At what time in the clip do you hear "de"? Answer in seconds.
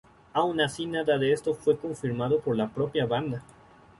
1.19-1.31